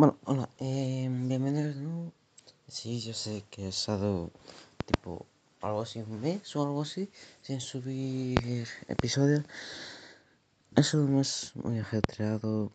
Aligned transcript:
Bueno, 0.00 0.16
hola, 0.24 0.48
eh, 0.60 1.10
bienvenidos 1.10 1.74
de 1.74 1.82
nuevo. 1.82 2.10
Sí, 2.68 3.00
yo 3.00 3.12
sé 3.12 3.44
que 3.50 3.66
he 3.66 3.68
estado 3.68 4.30
tipo 4.86 5.26
algo 5.60 5.82
así 5.82 5.98
un 5.98 6.22
mes 6.22 6.56
o 6.56 6.62
algo 6.62 6.80
así 6.80 7.10
sin 7.42 7.60
subir 7.60 8.66
episodios. 8.88 9.44
Sido 10.82 11.04
un 11.04 11.16
mes 11.16 11.52
muy 11.54 11.78
ajetreado. 11.80 12.72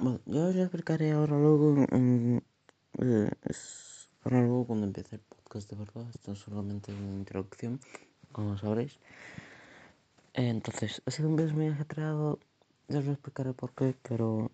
Bueno, 0.00 0.18
yo 0.26 0.48
os 0.48 0.56
explicaré 0.56 1.12
ahora 1.12 1.38
luego. 1.38 1.86
Um, 1.92 2.38
eh, 2.98 3.30
es 3.48 4.08
ahora 4.24 4.40
luego 4.40 4.66
cuando 4.66 4.86
empiece 4.86 5.14
el 5.14 5.22
podcast 5.22 5.70
de 5.70 5.76
verdad. 5.76 6.04
Esto 6.12 6.32
es 6.32 6.38
solamente 6.40 6.92
una 6.92 7.12
introducción, 7.12 7.78
como 8.32 8.58
sabréis. 8.58 8.98
Entonces, 10.34 11.00
ha 11.06 11.12
sido 11.12 11.28
un 11.28 11.36
mes 11.36 11.52
muy 11.52 11.68
ajetreado. 11.68 12.40
Ya 12.88 12.98
os 12.98 13.04
lo 13.04 13.12
explicaré 13.12 13.52
por 13.52 13.70
qué, 13.72 13.94
pero 14.02 14.50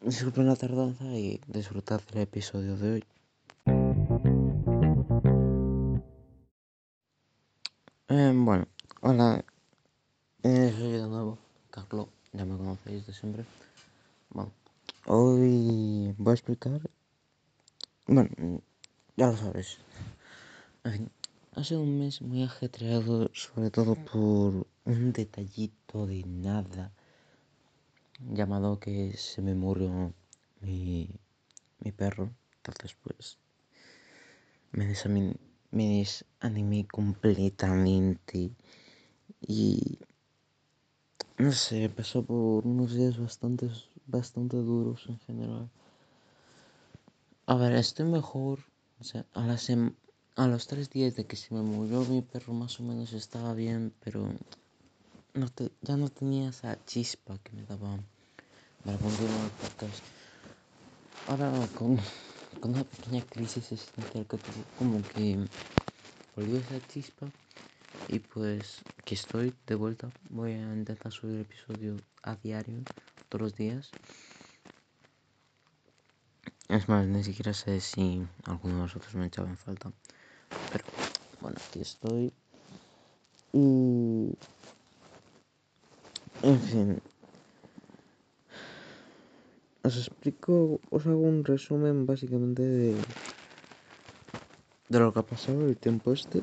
Disculpen 0.00 0.46
la 0.46 0.54
tardanza 0.54 1.04
y 1.04 1.40
disfrutad 1.48 2.00
del 2.12 2.22
episodio 2.22 2.76
de 2.76 2.92
hoy. 2.92 3.04
Eh, 8.08 8.32
bueno, 8.34 8.68
hola, 9.00 9.44
eh, 10.44 10.74
soy 10.76 10.92
de 10.92 11.06
nuevo, 11.08 11.38
Carlos, 11.70 12.06
ya 12.32 12.44
me 12.44 12.56
conocéis 12.56 13.06
de 13.06 13.12
siempre. 13.12 13.44
Bueno, 14.30 14.52
hoy 15.06 16.14
voy 16.16 16.30
a 16.30 16.34
explicar, 16.34 16.80
bueno, 18.06 18.30
ya 19.16 19.26
lo 19.26 19.36
sabes. 19.36 19.78
En 20.84 21.10
ha 21.58 21.64
sido 21.64 21.80
un 21.82 21.98
mes 21.98 22.22
muy 22.22 22.44
ajetreado, 22.44 23.30
sobre 23.34 23.70
todo 23.70 23.96
por 23.96 24.68
un 24.84 25.12
detallito 25.12 26.06
de 26.06 26.22
nada 26.24 26.92
llamado 28.38 28.78
que 28.78 29.16
se 29.16 29.42
me 29.42 29.54
murió 29.54 30.14
mi, 30.60 31.10
mi 31.80 31.92
perro. 31.92 32.30
Entonces, 32.56 32.96
pues, 33.02 33.38
me 34.72 34.86
desanimé, 34.86 35.36
me 35.70 35.98
desanimé 35.98 36.86
completamente. 36.86 38.50
Y, 39.40 39.98
no 41.36 41.52
sé, 41.52 41.88
pasó 41.88 42.24
por 42.24 42.66
unos 42.66 42.94
días 42.94 43.18
bastante, 43.18 43.68
bastante 44.06 44.56
duros 44.56 45.04
en 45.08 45.18
general. 45.20 45.68
A 47.46 47.56
ver, 47.56 47.72
estoy 47.72 48.06
mejor. 48.06 48.60
O 49.00 49.04
sea, 49.04 49.26
a, 49.34 49.46
la 49.46 49.58
a 50.36 50.46
los 50.46 50.66
tres 50.66 50.90
días 50.90 51.16
de 51.16 51.26
que 51.26 51.36
se 51.36 51.54
me 51.54 51.62
murió 51.62 52.04
mi 52.04 52.22
perro 52.22 52.52
más 52.52 52.78
o 52.78 52.82
menos 52.82 53.12
estaba 53.12 53.54
bien, 53.54 53.92
pero 54.04 54.28
no 55.34 55.48
te, 55.48 55.70
ya 55.82 55.96
no 55.96 56.08
tenía 56.08 56.50
esa 56.50 56.84
chispa 56.84 57.38
que 57.38 57.52
me 57.52 57.64
daba 57.64 57.98
para 58.84 58.98
continuar 58.98 59.50
podcast. 59.60 60.02
Ahora 61.28 61.52
con, 61.74 61.98
con 62.60 62.74
una 62.74 62.84
pequeña 62.84 63.22
crisis 63.22 63.72
existencial 63.72 64.26
que 64.26 64.38
como 64.78 65.02
que 65.02 65.46
volvió 66.36 66.58
esa 66.58 66.80
chispa 66.88 67.26
y 68.08 68.18
pues 68.18 68.80
que 69.04 69.14
estoy 69.14 69.54
de 69.66 69.74
vuelta. 69.74 70.10
Voy 70.30 70.52
a 70.52 70.74
intentar 70.74 71.12
subir 71.12 71.40
episodio 71.40 71.96
a 72.22 72.36
diario, 72.36 72.82
todos 73.28 73.42
los 73.42 73.54
días. 73.56 73.90
Es 76.68 76.88
más, 76.88 77.06
ni 77.06 77.24
siquiera 77.24 77.54
sé 77.54 77.80
si 77.80 78.26
alguno 78.44 78.76
de 78.76 78.80
vosotros 78.82 79.14
me 79.14 79.26
echaba 79.26 79.48
en 79.48 79.56
falta. 79.56 79.90
Pero 80.70 80.84
bueno, 81.40 81.56
aquí 81.68 81.80
estoy. 81.80 82.32
Y... 83.52 84.32
En 86.42 86.60
fin, 86.60 87.02
os 89.88 89.96
explico, 89.96 90.80
os 90.90 91.02
hago 91.08 91.24
un 91.24 91.44
resumen 91.44 92.04
básicamente 92.04 92.62
de, 92.62 92.92
de 94.92 94.98
lo 95.00 95.12
que 95.12 95.20
ha 95.20 95.26
pasado 95.34 95.66
el 95.66 95.76
tiempo 95.76 96.12
este. 96.12 96.42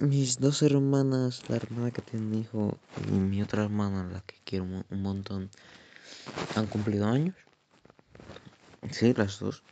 Mis 0.00 0.40
dos 0.40 0.62
hermanas, 0.62 1.42
la 1.48 1.56
hermana 1.56 1.90
que 1.90 2.00
tiene 2.00 2.26
un 2.26 2.34
hijo 2.34 2.78
y 3.12 3.12
mi 3.12 3.42
otra 3.42 3.64
hermana, 3.64 4.08
la 4.10 4.20
que 4.22 4.36
quiero 4.44 4.64
un 4.64 5.02
montón, 5.02 5.50
han 6.56 6.66
cumplido 6.66 7.06
años. 7.06 7.36
Sí, 8.90 9.12
las 9.12 9.38
dos. 9.40 9.62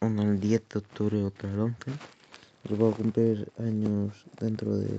Una 0.00 0.24
el 0.24 0.40
10 0.40 0.68
de 0.68 0.78
octubre 0.78 1.20
y 1.20 1.22
otra 1.22 1.52
el 1.52 1.60
11. 1.60 1.92
Los 2.64 2.78
voy 2.78 2.92
a 2.92 2.96
cumplir 2.96 3.52
años 3.58 4.24
dentro 4.40 4.76
de... 4.76 4.98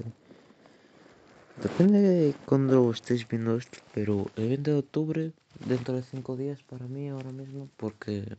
Depende 1.61 1.99
de 1.99 2.35
cuando 2.45 2.89
estéis 2.89 3.27
viendo 3.27 3.57
esto, 3.57 3.79
pero 3.93 4.31
el 4.37 4.47
20 4.47 4.71
de 4.71 4.77
octubre 4.77 5.33
dentro 5.65 5.93
de 5.93 6.03
cinco 6.03 6.37
días 6.37 6.63
para 6.63 6.85
mí 6.87 7.09
ahora 7.09 7.33
mismo 7.33 7.67
porque 7.75 8.37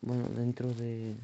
bueno 0.00 0.26
dentro 0.30 0.72
de 0.72 1.16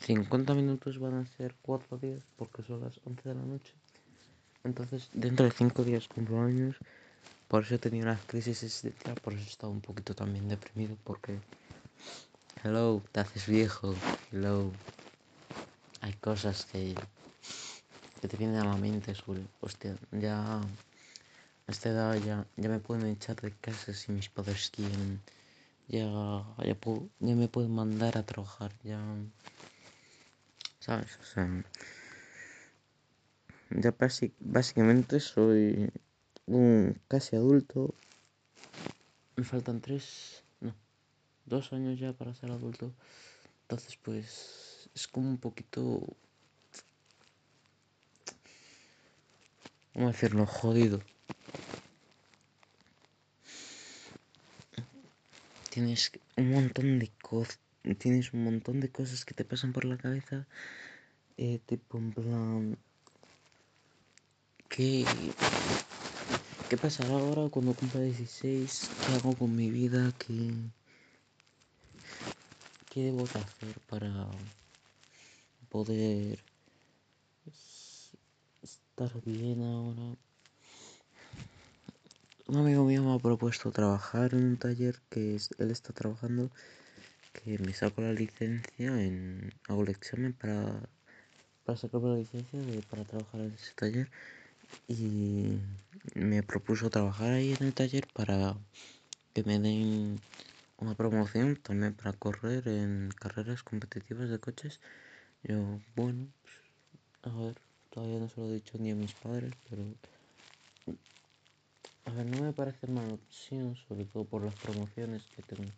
50 0.00 0.52
minutos 0.52 0.98
van 0.98 1.14
a 1.14 1.24
ser 1.24 1.54
cuatro 1.62 1.96
días 1.96 2.22
porque 2.36 2.62
son 2.62 2.82
las 2.82 3.00
11 3.06 3.30
de 3.30 3.34
la 3.34 3.40
noche. 3.40 3.72
Entonces 4.64 5.08
dentro 5.14 5.46
de 5.46 5.52
cinco 5.52 5.82
días 5.82 6.06
cumplo 6.06 6.42
años. 6.42 6.76
Por 7.48 7.62
eso 7.62 7.76
he 7.76 7.78
tenido 7.78 8.04
las 8.04 8.20
crisis 8.26 8.62
existencial 8.62 9.14
por 9.22 9.32
eso 9.32 9.44
he 9.44 9.48
estado 9.48 9.72
un 9.72 9.80
poquito 9.80 10.14
también 10.14 10.46
deprimido 10.46 10.94
porque 11.04 11.38
hello 12.62 13.02
te 13.12 13.20
haces 13.20 13.46
viejo 13.46 13.94
hello. 14.30 14.70
Hay 16.02 16.12
cosas 16.12 16.66
que 16.66 16.94
que 18.20 18.28
te 18.28 18.36
vienen 18.36 18.56
a 18.56 18.64
la 18.64 18.76
mente 18.76 19.14
sobre 19.14 19.42
hostia 19.60 19.96
ya 20.12 20.60
a 21.68 21.72
esta 21.72 21.90
edad 21.90 22.14
ya, 22.16 22.46
ya 22.56 22.68
me 22.70 22.78
pueden 22.78 23.06
echar 23.06 23.36
de 23.40 23.52
casa 23.52 23.92
si 23.92 24.10
mis 24.10 24.30
padres 24.30 24.70
quieren. 24.74 25.20
Ya, 25.86 26.06
ya, 26.64 26.74
puedo, 26.74 27.08
ya 27.20 27.34
me 27.34 27.48
pueden 27.48 27.74
mandar 27.74 28.16
a 28.16 28.22
trabajar. 28.22 28.72
Ya. 28.84 28.98
¿Sabes? 30.80 31.18
O 31.20 31.24
sea. 31.24 31.64
Ya 33.70 33.94
básicamente 34.40 35.20
soy 35.20 35.92
un 36.46 36.98
casi 37.06 37.36
adulto. 37.36 37.94
Me 39.36 39.44
faltan 39.44 39.82
tres. 39.82 40.42
No. 40.60 40.74
Dos 41.44 41.72
años 41.74 41.98
ya 41.98 42.14
para 42.14 42.32
ser 42.32 42.50
adulto. 42.50 42.92
Entonces, 43.62 43.98
pues. 44.02 44.88
Es 44.94 45.06
como 45.06 45.28
un 45.28 45.38
poquito. 45.38 46.00
¿Cómo 49.98 50.12
decirlo? 50.12 50.46
Jodido. 50.46 51.00
tienes 55.70 56.12
un 56.36 56.52
montón 56.52 57.00
de 57.00 57.10
cosas, 57.20 57.58
tienes 57.98 58.32
un 58.32 58.44
montón 58.44 58.78
de 58.78 58.92
cosas 58.92 59.24
que 59.24 59.34
te 59.34 59.44
pasan 59.44 59.72
por 59.72 59.84
la 59.84 59.98
cabeza, 59.98 60.46
eh, 61.36 61.58
tipo 61.66 61.98
en 61.98 62.12
plan, 62.12 62.78
¿qué, 64.68 65.04
¿qué 66.68 66.76
pasará 66.76 67.14
ahora 67.14 67.48
cuando 67.50 67.74
cumpla 67.74 68.00
16? 68.00 68.90
¿Qué 69.04 69.14
hago 69.14 69.34
con 69.34 69.56
mi 69.56 69.68
vida? 69.68 70.12
¿Qué, 70.16 70.52
qué 72.88 73.02
debo 73.02 73.24
hacer 73.24 73.80
para 73.88 74.28
poder 75.68 76.38
estar 79.04 79.22
bien 79.24 79.62
ahora? 79.62 80.16
un 82.48 82.56
amigo 82.56 82.84
mío 82.84 83.02
me 83.04 83.14
ha 83.14 83.18
propuesto 83.18 83.70
trabajar 83.70 84.32
en 84.32 84.42
un 84.42 84.56
taller 84.56 85.00
que 85.10 85.36
él 85.58 85.70
está 85.70 85.92
trabajando, 85.92 86.50
que 87.32 87.58
me 87.58 87.74
saco 87.74 88.00
la 88.00 88.12
licencia, 88.12 89.02
en, 89.02 89.52
hago 89.68 89.82
el 89.82 89.90
examen 89.90 90.32
para, 90.32 90.88
para 91.64 91.78
sacarme 91.78 92.08
la 92.08 92.16
licencia 92.16 92.58
para 92.90 93.04
trabajar 93.04 93.42
en 93.42 93.52
ese 93.52 93.74
taller 93.74 94.10
y 94.88 95.58
me 96.14 96.42
propuso 96.42 96.88
trabajar 96.88 97.34
ahí 97.34 97.52
en 97.52 97.66
el 97.66 97.74
taller 97.74 98.06
para 98.14 98.56
que 99.34 99.44
me 99.44 99.58
den 99.58 100.18
una 100.78 100.94
promoción 100.94 101.56
también 101.56 101.94
para 101.94 102.14
correr 102.14 102.66
en 102.66 103.10
carreras 103.10 103.62
competitivas 103.62 104.30
de 104.30 104.38
coches. 104.38 104.80
Yo, 105.42 105.80
bueno, 105.94 106.28
pues, 106.42 107.34
a 107.34 107.38
ver, 107.38 107.67
todavía 107.98 108.20
no 108.20 108.28
se 108.28 108.40
lo 108.40 108.46
he 108.46 108.54
dicho 108.54 108.78
ni 108.78 108.92
a 108.92 108.94
mis 108.94 109.12
padres, 109.12 109.52
pero 109.68 109.82
a 112.04 112.10
ver, 112.12 112.26
no 112.26 112.42
me 112.42 112.52
parece 112.52 112.86
mala 112.86 113.12
opción, 113.14 113.74
sobre 113.88 114.04
todo 114.04 114.24
por 114.24 114.44
las 114.44 114.54
promociones 114.54 115.22
que 115.34 115.42
tengo. 115.42 115.68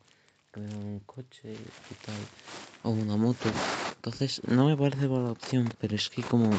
Que 0.53 0.61
me 0.61 0.75
un 0.75 1.01
coche 1.01 1.55
y 1.55 1.95
tal, 2.05 2.21
o 2.83 2.91
una 2.91 3.17
moto. 3.17 3.49
Entonces, 3.97 4.43
no 4.47 4.67
me 4.67 4.77
parece 4.77 5.09
mala 5.09 5.31
opción, 5.31 5.73
pero 5.81 5.95
es 5.95 6.11
que 6.11 6.23
como... 6.23 6.51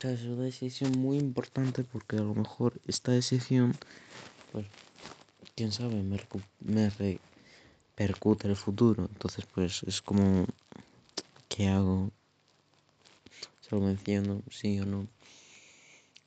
Es 0.00 0.22
una 0.22 0.44
decisión 0.44 0.92
muy 0.92 1.18
importante 1.18 1.82
porque 1.82 2.16
a 2.16 2.20
lo 2.20 2.34
mejor 2.34 2.80
esta 2.86 3.12
decisión, 3.12 3.76
pues, 4.52 4.66
quién 5.56 5.72
sabe, 5.72 6.02
me, 6.02 6.18
me 6.60 6.90
repercute 6.90 8.48
el 8.48 8.56
futuro. 8.56 9.08
Entonces, 9.12 9.44
pues, 9.52 9.82
es 9.82 10.00
como... 10.00 10.46
¿Qué 11.48 11.68
hago? 11.68 12.10
Se 13.68 13.74
lo 13.74 13.82
menciono, 13.82 14.42
sí 14.48 14.78
o 14.78 14.86
no. 14.86 15.08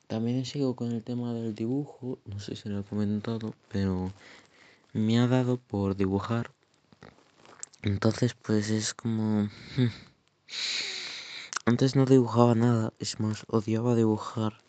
También 0.07 0.44
sigo 0.45 0.75
con 0.75 0.91
el 0.91 1.03
tema 1.03 1.33
del 1.33 1.56
dibujo, 1.56 2.19
no 2.25 2.39
sé 2.39 2.57
si 2.57 2.68
lo 2.68 2.80
he 2.80 2.83
comentado, 2.83 3.53
pero 3.69 4.12
me 4.91 5.19
ha 5.19 5.27
dado 5.27 5.56
por 5.56 5.95
dibujar. 5.95 6.51
Entonces, 7.81 8.33
pues 8.33 8.69
es 8.69 8.94
como... 8.94 9.44
Hmm. 9.77 9.88
Antes 11.65 11.95
no 11.95 12.06
dibujaba 12.06 12.56
nada, 12.56 12.91
es 13.00 13.21
más, 13.21 13.45
odiaba 13.47 13.95
dibujar. 13.95 14.59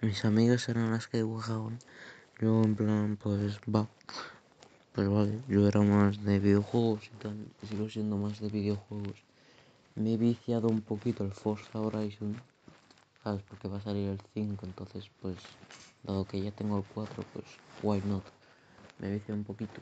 Mis 0.00 0.24
amigas 0.24 0.68
eran 0.68 0.92
las 0.92 1.08
que 1.08 1.16
dibujaban. 1.16 1.80
Yo 2.38 2.62
en 2.62 2.76
plan, 2.76 3.18
pues 3.20 3.58
va. 3.62 3.88
Pues 4.92 5.08
vale, 5.08 5.40
yo 5.48 5.66
era 5.66 5.80
más 5.80 6.22
de 6.22 6.38
videojuegos 6.38 7.06
y 7.06 7.16
tal. 7.18 7.48
Sigo 7.68 7.88
siendo 7.88 8.16
más 8.16 8.38
de 8.38 8.48
videojuegos. 8.48 9.24
Me 9.94 10.14
he 10.14 10.16
viciado 10.16 10.68
un 10.68 10.80
poquito 10.80 11.24
el 11.24 11.32
Forza 11.32 11.80
Horizon. 11.80 12.40
¿Sabes? 13.22 13.42
Porque 13.42 13.68
va 13.68 13.78
a 13.78 13.82
salir 13.82 14.08
el 14.08 14.20
5, 14.34 14.66
entonces 14.66 15.10
pues... 15.20 15.36
Dado 16.02 16.24
que 16.24 16.40
ya 16.40 16.50
tengo 16.50 16.78
el 16.78 16.84
4, 16.84 17.24
pues 17.32 17.44
why 17.82 18.02
not. 18.04 18.24
Me 18.98 19.08
he 19.08 19.12
viciado 19.14 19.34
un 19.34 19.44
poquito. 19.44 19.80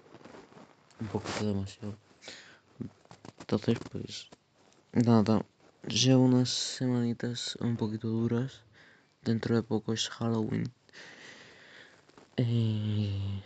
Un 1.00 1.06
poquito 1.06 1.46
demasiado. 1.46 1.96
Entonces 3.40 3.78
pues... 3.90 4.28
Nada, 4.92 5.44
Llevo 5.88 6.24
unas 6.24 6.50
semanitas 6.50 7.56
un 7.56 7.76
poquito 7.76 8.08
duras. 8.08 8.60
Dentro 9.24 9.56
de 9.56 9.62
poco 9.62 9.94
es 9.94 10.10
Halloween. 10.10 10.70
Eh, 12.36 13.42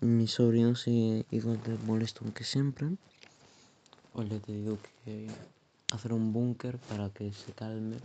mi 0.00 0.26
sobrino 0.26 0.74
sigue 0.74 1.26
igual 1.30 1.62
de 1.62 1.76
molesto 1.84 2.24
que 2.32 2.42
siempre. 2.42 2.88
Hoy 4.14 4.28
le 4.28 4.36
he 4.36 4.40
tenido 4.40 4.78
que 5.04 5.28
hacer 5.92 6.12
un 6.12 6.32
búnker 6.32 6.78
para 6.88 7.08
que 7.10 7.32
se 7.32 7.52
calme 7.52 7.96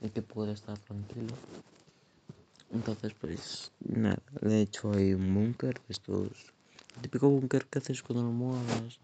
y 0.00 0.08
que 0.10 0.22
pueda 0.22 0.52
estar 0.52 0.78
tranquilo. 0.78 1.32
Entonces, 2.72 3.12
pues 3.20 3.70
nada, 3.80 4.22
he 4.42 4.62
hecho 4.62 4.92
ahí 4.92 5.12
un 5.14 5.34
búnker, 5.34 5.80
estos. 5.88 6.52
típico 7.00 7.28
búnker 7.28 7.66
que 7.66 7.78
haces 7.78 8.02
con 8.02 8.18
almohadas 8.18 8.98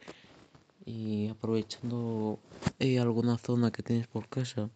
y 0.86 1.28
aprovechando 1.28 2.38
eh, 2.78 2.98
alguna 2.98 3.36
zona 3.38 3.70
que 3.70 3.82
tienes 3.82 4.06
por 4.06 4.28
casa 4.28 4.70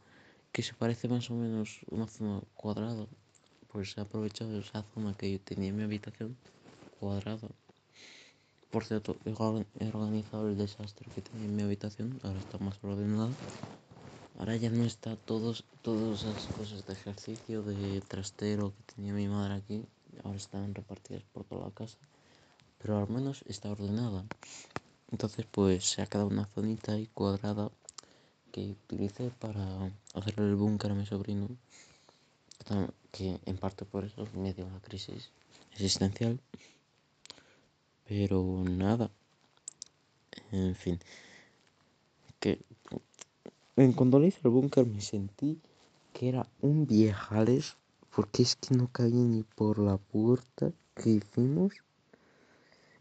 que 0.52 0.62
se 0.62 0.74
parece 0.74 1.08
más 1.08 1.30
o 1.30 1.34
menos 1.34 1.80
una 1.90 2.06
zona 2.06 2.42
cuadrada 2.54 3.06
pues 3.72 3.96
he 3.96 4.00
aprovechado 4.02 4.58
esa 4.58 4.82
zona 4.94 5.14
que 5.14 5.32
yo 5.32 5.40
tenía 5.40 5.70
en 5.70 5.76
mi 5.76 5.82
habitación 5.84 6.36
cuadrada 7.00 7.48
por 8.72 8.84
cierto 8.84 9.16
he 9.24 9.88
organizado 9.88 10.48
el 10.48 10.58
desastre 10.58 11.06
que 11.14 11.22
tenía 11.22 11.46
en 11.46 11.54
mi 11.54 11.62
habitación 11.62 12.18
ahora 12.24 12.40
está 12.40 12.58
más 12.58 12.76
ordenada 12.82 13.30
ahora 14.38 14.56
ya 14.56 14.70
no 14.70 14.84
está 14.84 15.14
todos 15.14 15.64
todas 15.82 16.24
esas 16.24 16.46
cosas 16.56 16.84
de 16.86 16.92
ejercicio 16.94 17.62
de 17.62 18.00
trastero 18.00 18.72
que 18.76 18.94
tenía 18.94 19.12
mi 19.12 19.28
madre 19.28 19.54
aquí 19.54 19.84
ahora 20.24 20.38
están 20.38 20.74
repartidas 20.74 21.22
por 21.32 21.44
toda 21.44 21.66
la 21.66 21.70
casa 21.72 21.98
pero 22.80 22.98
al 22.98 23.08
menos 23.08 23.44
está 23.46 23.70
ordenada 23.70 24.24
entonces 25.12 25.46
pues 25.48 25.84
se 25.84 26.02
ha 26.02 26.06
quedado 26.06 26.28
una 26.28 26.46
zonita 26.46 26.92
ahí 26.92 27.06
cuadrada 27.14 27.70
que 28.52 28.76
utilicé 28.84 29.30
para 29.30 29.64
hacer 30.14 30.34
el 30.38 30.54
búnker 30.56 30.92
a 30.92 30.94
mi 30.94 31.06
sobrino. 31.06 31.48
Que 33.10 33.38
en 33.44 33.56
parte 33.58 33.84
por 33.84 34.04
eso 34.04 34.26
me 34.34 34.54
dio 34.54 34.66
una 34.66 34.80
crisis 34.80 35.30
existencial. 35.72 36.38
Pero 38.14 38.62
nada. 38.68 39.10
En 40.50 40.74
fin. 40.74 40.98
Que 42.40 42.58
cuando 43.96 44.18
le 44.18 44.26
hice 44.26 44.40
el 44.44 44.50
búnker 44.50 44.84
me 44.84 45.00
sentí 45.00 45.58
que 46.12 46.28
era 46.28 46.46
un 46.60 46.86
viejales. 46.86 47.76
Porque 48.14 48.42
es 48.42 48.56
que 48.56 48.74
no 48.74 48.88
cabía 48.88 49.22
ni 49.22 49.44
por 49.44 49.78
la 49.78 49.96
puerta 49.96 50.72
que 50.94 51.08
hicimos. 51.08 51.72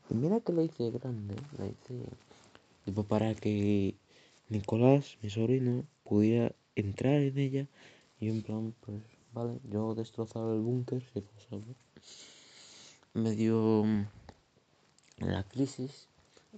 Y 0.09 0.13
mira 0.13 0.39
que 0.39 0.53
lo 0.53 0.63
hice 0.63 0.89
grande, 0.91 1.35
lo 1.57 1.65
hice 1.65 3.03
para 3.09 3.35
que 3.35 3.95
Nicolás, 4.47 5.17
mi 5.21 5.29
sobrino, 5.29 5.83
pudiera 6.05 6.53
entrar 6.75 7.15
en 7.15 7.37
ella 7.37 7.67
y 8.21 8.29
en 8.29 8.41
plan, 8.43 8.73
pues 8.79 9.01
vale, 9.33 9.59
yo 9.69 9.93
destrozaba 9.93 10.53
el 10.53 10.61
búnker 10.61 11.03
si 11.13 11.19
pasaba. 11.19 11.63
Me 13.13 13.31
dio 13.31 13.83
la 15.27 15.43
crisis, 15.43 16.07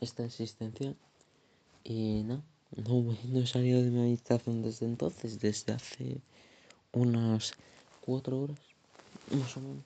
esta 0.02 0.24
existencia, 0.26 0.96
y 1.84 2.24
no, 2.24 2.44
no, 2.76 3.18
no 3.30 3.40
he 3.40 3.48
salido 3.48 3.82
de 3.82 3.90
mi 3.90 4.02
habitación 4.02 4.62
desde 4.62 4.86
entonces, 4.86 5.40
desde 5.40 5.74
hace 5.74 6.22
unas 6.94 7.54
cuatro 8.02 8.40
horas, 8.40 8.60
más 9.32 9.58
o 9.58 9.62
menos. 9.62 9.84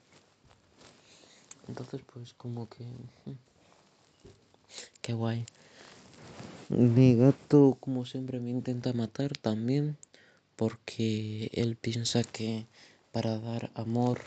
Entonces, 1.68 2.00
pues 2.12 2.34
como 2.34 2.68
que... 2.68 2.84
Mm, 2.84 3.32
Qué 5.02 5.12
guay. 5.14 5.44
Mi 6.68 7.14
gato, 7.14 7.78
como 7.80 8.04
siempre, 8.04 8.40
me 8.40 8.50
intenta 8.50 8.92
matar 8.92 9.36
también 9.38 9.96
porque 10.56 11.50
él 11.54 11.76
piensa 11.76 12.22
que 12.24 12.66
para 13.10 13.38
dar 13.38 13.70
amor 13.74 14.20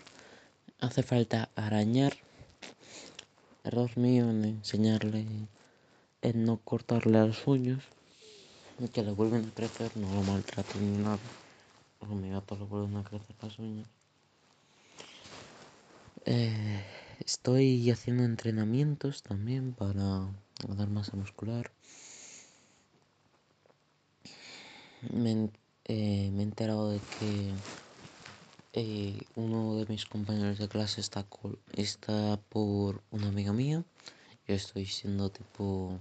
hace 0.80 1.04
falta 1.04 1.50
arañar. 1.56 2.14
Error 3.64 3.96
mío 3.98 4.30
en 4.30 4.44
enseñarle, 4.44 5.26
en 6.22 6.46
no 6.46 6.58
cortarle 6.58 7.26
las 7.26 7.46
uñas 7.48 7.84
y 8.80 8.88
que 8.88 9.04
le 9.04 9.12
vuelven 9.12 9.48
a 9.48 9.54
crecer, 9.54 9.96
no 9.98 10.14
lo 10.16 10.24
maltrato 10.24 10.80
ni 10.80 10.98
nada. 10.98 11.20
A 12.02 12.06
mi 12.08 12.30
gato 12.32 12.56
le 12.56 12.66
vuelven 12.66 12.98
a 12.98 13.04
crecer 13.04 13.36
las 13.42 13.60
uñas. 13.60 13.88
Eh, 16.26 16.84
estoy 17.20 17.90
haciendo 17.92 18.24
entrenamientos 18.24 19.22
también 19.22 19.74
para 19.74 20.28
dar 20.68 20.90
masa 20.90 21.16
muscular. 21.16 21.70
Eh, 25.04 26.30
me 26.32 26.42
he 26.42 26.44
enterado 26.44 26.90
de 26.90 27.00
que 27.00 27.54
eh, 28.74 29.20
uno 29.36 29.76
de 29.76 29.86
mis 29.88 30.06
compañeros 30.06 30.58
de 30.58 30.70
clase 30.70 31.02
está, 31.02 31.26
está 31.74 32.40
por 32.50 33.02
una 33.12 33.28
amiga 33.28 33.54
mía. 33.54 33.84
Yo 34.48 34.56
estoy 34.56 34.86
siendo 34.86 35.30
tipo 35.30 36.00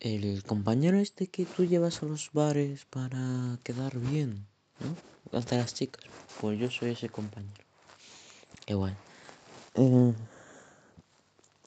el 0.00 0.44
compañero 0.44 0.98
este 0.98 1.26
que 1.26 1.44
tú 1.44 1.64
llevas 1.64 2.02
a 2.02 2.06
los 2.06 2.30
bares 2.32 2.84
para 2.84 3.58
quedar 3.64 3.98
bien, 3.98 4.46
¿no? 4.80 5.36
Ante 5.36 5.56
las 5.56 5.74
chicas. 5.74 6.04
Pues 6.40 6.58
yo 6.58 6.70
soy 6.70 6.90
ese 6.90 7.08
compañero. 7.08 7.64
Igual. 8.66 8.96
Eh, 9.74 10.12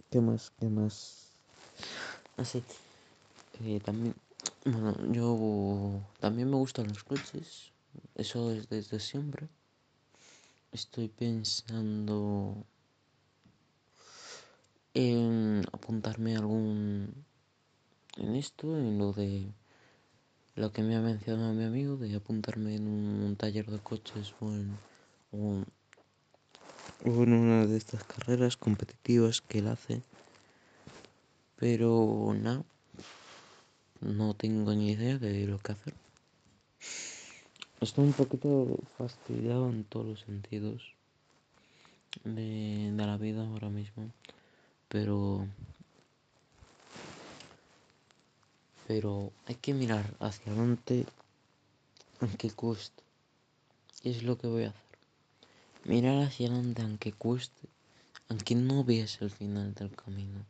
¿Qué 0.10 0.22
más? 0.22 0.52
¿Qué 0.60 0.68
más? 0.68 1.32
Así. 2.38 2.64
Eh, 3.64 3.80
también, 3.84 4.16
bueno, 4.66 4.96
yo 5.12 6.02
también 6.20 6.50
me 6.50 6.56
gustan 6.56 6.88
los 6.88 7.04
coches. 7.04 7.72
Eso 8.16 8.52
es 8.52 8.70
desde 8.70 9.00
siempre. 9.00 9.48
Estoy 10.72 11.08
pensando 11.10 12.66
en 14.94 15.64
apuntarme 15.72 16.36
algún 16.36 17.26
en 18.18 18.36
esto, 18.36 18.78
en 18.78 18.98
lo 18.98 19.14
de 19.14 19.52
lo 20.56 20.72
que 20.72 20.84
me 20.84 20.96
ha 20.96 21.02
mencionado 21.02 21.54
mi 21.54 21.64
amigo, 21.64 21.98
de 21.98 22.16
apuntarme 22.16 22.76
en 22.76 22.88
un, 22.88 23.36
taller 23.38 23.72
de 23.72 23.80
coches 23.80 24.34
o 24.42 24.52
en, 24.52 24.78
o 25.32 25.64
en 27.06 27.34
una 27.34 27.66
de 27.66 27.78
estas 27.78 28.04
carreras 28.04 28.58
competitivas 28.58 29.42
que 29.42 29.60
él 29.60 29.68
hace. 29.68 30.02
Pero 31.56 32.34
no, 32.36 32.66
no 34.02 34.34
tengo 34.34 34.74
ni 34.74 34.92
idea 34.92 35.18
de 35.18 35.48
lo 35.48 35.60
que 35.60 35.72
hacer. 35.72 35.91
Estoy 37.82 38.06
un 38.06 38.14
poquito 38.14 38.78
fastidiado 38.96 39.70
en 39.70 39.84
todos 39.84 40.06
los 40.06 40.20
sentidos 40.22 40.94
de, 42.24 42.92
de 42.94 43.06
la 43.06 43.18
vida 43.18 43.42
ahora 43.42 43.70
mismo. 43.70 44.12
Pero 44.88 45.48
pero 48.88 49.32
hay 49.48 49.56
que 49.56 49.74
mirar 49.74 50.14
hacia 50.20 50.52
adelante 50.52 51.08
aunque 52.20 52.52
cueste. 52.52 53.02
Es 54.04 54.22
lo 54.22 54.38
que 54.38 54.46
voy 54.46 54.66
a 54.66 54.70
hacer. 54.70 55.00
Mirar 55.86 56.22
hacia 56.22 56.50
adelante 56.50 56.84
aunque 56.84 57.14
cueste, 57.14 57.68
aunque 58.30 58.54
no 58.54 58.84
veas 58.84 59.20
el 59.22 59.32
final 59.32 59.74
del 59.74 59.96
camino. 59.96 60.46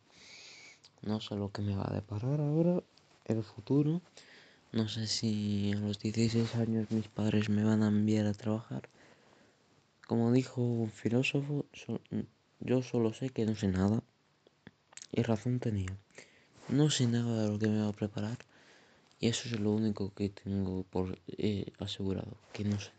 No 1.01 1.21
sé 1.21 1.35
lo 1.35 1.49
que 1.49 1.61
me 1.61 1.77
va 1.77 1.87
a 1.87 1.93
deparar 1.93 2.41
ahora, 2.41 2.83
el 3.25 3.41
futuro. 3.41 4.01
No 4.73 4.87
sé 4.87 5.05
si 5.07 5.73
a 5.73 5.79
los 5.79 5.99
16 5.99 6.55
años 6.55 6.89
mis 6.91 7.09
padres 7.09 7.49
me 7.49 7.65
van 7.65 7.83
a 7.83 7.89
enviar 7.89 8.25
a 8.25 8.33
trabajar. 8.33 8.83
Como 10.07 10.31
dijo 10.31 10.61
un 10.61 10.89
filósofo, 10.89 11.65
yo 12.61 12.81
solo 12.81 13.13
sé 13.13 13.31
que 13.31 13.45
no 13.45 13.53
sé 13.55 13.67
nada. 13.67 14.01
Y 15.11 15.23
razón 15.23 15.59
tenía. 15.59 15.97
No 16.69 16.89
sé 16.89 17.07
nada 17.07 17.43
de 17.43 17.49
lo 17.49 17.59
que 17.59 17.67
me 17.67 17.81
va 17.81 17.89
a 17.89 17.93
preparar. 17.93 18.37
Y 19.19 19.27
eso 19.27 19.49
es 19.49 19.59
lo 19.59 19.71
único 19.71 20.13
que 20.13 20.29
tengo 20.29 20.83
por 20.83 21.19
eh, 21.27 21.65
asegurado, 21.79 22.37
que 22.53 22.63
no 22.63 22.79
sé. 22.79 22.91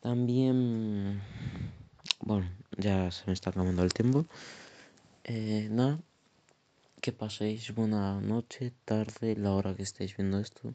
También, 0.00 1.20
bueno, 2.20 2.48
ya 2.78 3.10
se 3.10 3.24
me 3.26 3.32
está 3.32 3.50
acabando 3.50 3.82
el 3.82 3.92
tiempo. 3.92 4.26
Eh, 5.24 5.66
nada, 5.72 5.98
que 7.04 7.12
paséis 7.12 7.74
buena 7.74 8.18
noche, 8.18 8.72
tarde, 8.86 9.36
la 9.36 9.50
hora 9.52 9.76
que 9.76 9.82
estéis 9.82 10.16
viendo 10.16 10.40
esto. 10.40 10.74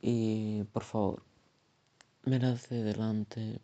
Y 0.00 0.62
por 0.72 0.84
favor, 0.84 1.24
mirad 2.24 2.58
de 2.70 2.84
delante. 2.84 3.60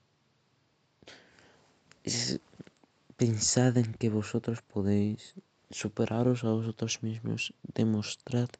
Pensad 3.17 3.77
en 3.77 3.95
que 3.95 4.09
vosotros 4.09 4.61
podéis 4.63 5.37
superaros 5.71 6.43
a 6.43 6.51
vosotros 6.51 7.05
mismos, 7.05 7.55
demostrad 7.63 8.51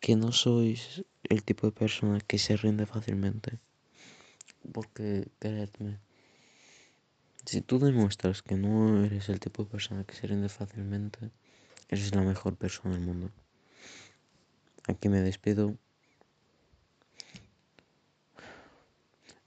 que 0.00 0.16
no 0.16 0.32
sois 0.32 1.04
el 1.24 1.44
tipo 1.44 1.66
de 1.66 1.72
persona 1.82 2.20
que 2.20 2.38
se 2.38 2.56
rinde 2.56 2.86
fácilmente. 2.86 3.58
Porque, 4.72 5.28
creedme, 5.38 6.00
si 7.46 7.60
tú 7.60 7.78
demuestras 7.78 8.42
que 8.42 8.56
no 8.56 9.04
eres 9.04 9.28
el 9.28 9.38
tipo 9.40 9.62
de 9.62 9.70
persona 9.70 10.04
que 10.04 10.14
se 10.14 10.26
rinde 10.26 10.48
fácilmente, 10.48 11.30
eres 11.88 12.14
la 12.14 12.22
mejor 12.22 12.56
persona 12.56 12.94
del 12.94 13.06
mundo. 13.06 13.30
Aquí 14.88 15.08
me 15.08 15.20
despido. 15.20 15.76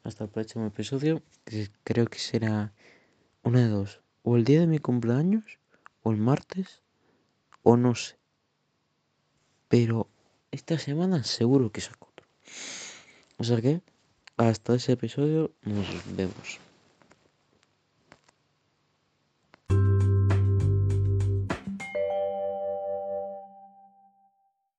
Hasta 0.04 0.24
el 0.24 0.30
próximo 0.30 0.66
episodio, 0.66 1.22
que 1.44 1.70
creo 1.84 2.08
que 2.08 2.20
será 2.20 2.74
una 3.44 3.60
de 3.60 3.68
dos. 3.68 4.00
O 4.24 4.38
el 4.38 4.46
día 4.46 4.62
de 4.62 4.68
mi 4.68 4.80
cumpleaños, 4.80 5.60
o 6.02 6.12
el 6.12 6.18
martes, 6.18 6.82
o 7.64 7.76
no 7.76 7.96
sé. 7.96 8.18
Pero 9.68 10.10
esta 10.52 10.80
semana 10.80 11.24
seguro 11.24 11.72
que 11.72 11.82
saco 11.82 12.08
otro. 12.12 12.28
O 13.38 13.44
sea 13.44 13.62
que, 13.62 13.82
hasta 14.38 14.76
ese 14.76 14.94
episodio 14.94 15.52
nos 15.64 15.86
vemos. 16.16 16.60